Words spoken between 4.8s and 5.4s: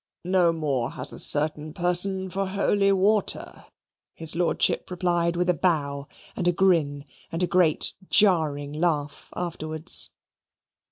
replied